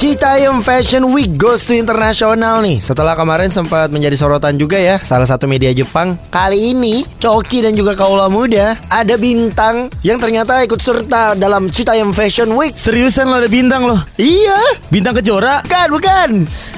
Citayam 0.00 0.64
Fashion 0.64 1.12
Week 1.12 1.36
goes 1.36 1.68
to 1.68 1.76
internasional 1.76 2.64
nih. 2.64 2.80
Setelah 2.80 3.12
kemarin 3.12 3.52
sempat 3.52 3.92
menjadi 3.92 4.16
sorotan 4.16 4.56
juga 4.56 4.80
ya 4.80 4.96
Salah 4.96 5.28
satu 5.28 5.44
media 5.44 5.68
Jepang. 5.76 6.16
Kali 6.32 6.72
ini 6.72 7.04
Coki 7.20 7.60
dan 7.60 7.76
juga 7.76 7.92
kaula 7.92 8.32
muda 8.32 8.80
Ada 8.88 9.20
bintang 9.20 9.92
yang 10.00 10.16
ternyata 10.16 10.64
ikut 10.64 10.80
serta 10.80 11.36
dalam 11.36 11.68
Citayam 11.68 12.16
Fashion 12.16 12.48
Week. 12.56 12.72
Seriusan 12.72 13.28
lo 13.28 13.44
ada 13.44 13.50
bintang 13.52 13.84
lo? 13.84 14.00
Iya. 14.16 14.80
Bintang 14.88 15.20
kejora? 15.20 15.60
Bukan 15.68 15.88
bukan 15.92 16.30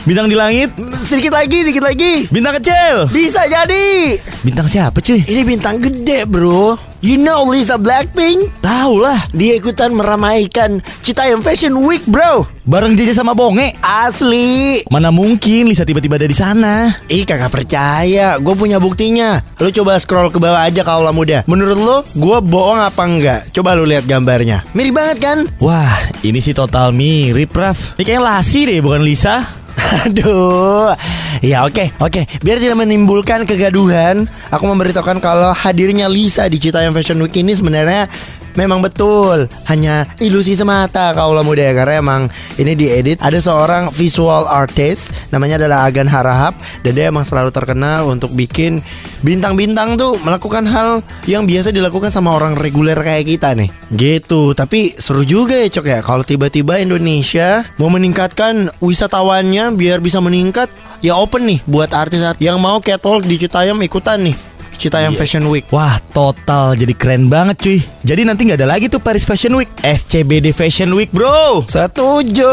Bintang 0.02 0.26
di 0.26 0.34
langit? 0.34 0.74
Sedikit 0.98 1.30
lagi 1.30 1.62
sedikit 1.62 1.86
lagi. 1.86 2.26
Bintang 2.26 2.58
kecil? 2.58 3.06
Bisa 3.14 3.46
jadi. 3.46 4.18
Bintang 4.42 4.66
siapa 4.66 4.98
cuy? 4.98 5.22
Ini 5.22 5.46
bintang 5.46 5.78
gede 5.78 6.26
bro. 6.26 6.74
You 7.02 7.22
know 7.22 7.46
Lisa 7.46 7.82
Blackpink? 7.82 8.62
Tahu 8.62 9.02
lah 9.02 9.18
Dia 9.34 9.58
ikutan 9.58 9.90
meramaikan 9.90 10.78
Citayam 11.02 11.42
Fashion 11.42 11.74
Week 11.86 12.02
bro. 12.06 12.46
Bareng 12.66 12.98
Jeje 12.98 13.14
sama 13.14 13.34
Bonge? 13.34 13.78
Asli. 13.78 14.82
Mana 14.90 15.14
mungkin 15.14 15.70
Lisa 15.70 15.86
tiba-tiba 15.86 16.18
ada 16.18 16.26
di 16.26 16.34
sana? 16.34 16.90
Ih 17.06 17.22
kagak 17.22 17.54
percaya. 17.54 18.42
Gue 18.42 18.54
punya 18.58 18.82
buktinya. 18.82 19.38
Lu 19.62 19.70
coba 19.70 20.02
scroll 20.02 20.34
ke 20.34 20.42
bawah 20.42 20.66
aja 20.66 20.82
kaulah 20.82 21.14
muda. 21.14 21.46
Menurut 21.46 21.78
lu 21.78 21.96
Gue 22.18 22.42
bohong 22.42 22.82
apa 22.82 23.02
enggak? 23.06 23.40
Coba 23.54 23.78
lu 23.78 23.86
lihat 23.86 24.06
gambarnya. 24.06 24.66
Mirip 24.74 24.98
banget 24.98 25.18
kan? 25.22 25.38
Wah 25.62 25.94
ini 26.26 26.42
sih 26.42 26.54
total 26.54 26.90
mirip 26.90 27.54
Raf. 27.54 27.94
Ini 27.98 28.02
kayak 28.02 28.22
Lasi 28.22 28.66
deh 28.66 28.82
bukan 28.82 29.02
Lisa 29.06 29.61
Aduh. 30.06 30.92
Ya 31.40 31.64
oke 31.66 31.90
oke. 31.98 32.22
Biar 32.44 32.58
tidak 32.62 32.78
menimbulkan 32.84 33.44
kegaduhan 33.48 34.28
Aku 34.52 34.64
memberitahukan 34.68 35.18
kalau 35.24 35.50
hadirnya 35.56 36.06
Lisa 36.06 36.46
di 36.46 36.60
Citayam 36.60 36.92
Fashion 36.92 37.18
Week 37.24 37.34
ini 37.40 37.56
sebenarnya 37.56 38.06
Memang 38.54 38.84
betul 38.84 39.48
Hanya 39.68 40.04
ilusi 40.20 40.52
semata 40.52 41.12
kaulah 41.16 41.40
muda 41.44 41.64
ya 41.64 41.72
Karena 41.72 41.94
emang 42.00 42.22
ini 42.60 42.76
diedit. 42.76 43.18
Ada 43.20 43.40
seorang 43.40 43.88
visual 43.92 44.44
artist 44.48 45.16
Namanya 45.32 45.56
adalah 45.62 45.88
Agan 45.88 46.08
Harahap 46.08 46.60
Dan 46.84 46.92
dia 46.96 47.08
emang 47.08 47.24
selalu 47.24 47.48
terkenal 47.54 48.08
untuk 48.08 48.32
bikin 48.36 48.84
Bintang-bintang 49.24 49.96
tuh 49.96 50.20
melakukan 50.20 50.68
hal 50.68 51.00
Yang 51.24 51.42
biasa 51.48 51.68
dilakukan 51.72 52.10
sama 52.12 52.34
orang 52.36 52.58
reguler 52.58 52.98
kayak 52.98 53.24
kita 53.24 53.56
nih. 53.56 53.70
Gitu 53.92 54.52
Tapi 54.52 54.96
seru 55.00 55.24
juga 55.24 55.56
ya 55.56 55.68
Cok 55.72 55.86
ya. 55.88 56.00
Kalau 56.04 56.24
tiba-tiba 56.26 56.76
Indonesia 56.82 57.64
Mau 57.80 57.88
meningkatkan 57.88 58.68
wisatawannya 58.82 59.72
Biar 59.78 60.04
bisa 60.04 60.20
meningkat 60.20 60.68
Ya 61.00 61.16
open 61.16 61.48
nih 61.48 61.64
Buat 61.64 61.96
artis-artis 61.96 62.42
yang 62.42 62.60
mau 62.60 62.78
catwalk 62.82 63.24
di 63.24 63.38
Citayam 63.38 63.78
ikutan 63.80 64.22
nih 64.22 64.51
Citayam 64.82 65.14
Fashion 65.14 65.46
Week. 65.46 65.62
Wah 65.70 65.94
total 66.10 66.74
jadi 66.74 66.90
keren 66.98 67.30
banget 67.30 67.62
cuy. 67.62 67.78
Jadi 68.02 68.26
nanti 68.26 68.50
nggak 68.50 68.58
ada 68.58 68.66
lagi 68.66 68.90
tuh 68.90 68.98
Paris 68.98 69.22
Fashion 69.22 69.54
Week. 69.54 69.70
SCBD 69.78 70.50
Fashion 70.50 70.90
Week 70.90 71.06
bro. 71.14 71.62
Setuju. 71.62 72.50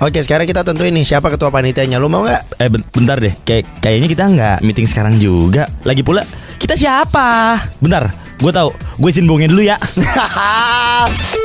Oke, 0.00 0.24
sekarang 0.24 0.48
kita 0.48 0.64
tentuin 0.64 0.96
nih 0.96 1.04
siapa 1.04 1.28
ketua 1.28 1.52
panitianya. 1.52 2.00
Lu 2.00 2.08
mau 2.08 2.24
nggak? 2.24 2.56
Eh 2.56 2.72
ben- 2.72 2.88
bentar 2.88 3.20
deh. 3.20 3.36
Kayak 3.44 3.68
Kayaknya 3.84 4.08
kita 4.08 4.24
nggak 4.24 4.56
meeting 4.64 4.88
sekarang 4.88 5.20
juga. 5.20 5.68
Lagi 5.84 6.00
pula 6.00 6.24
Kita 6.56 6.72
siapa? 6.72 7.60
Bentar 7.76 8.08
Gue 8.40 8.48
tahu. 8.48 8.72
Gue 8.96 9.12
izin 9.12 9.28
dulu 9.28 9.60
ya 9.60 9.76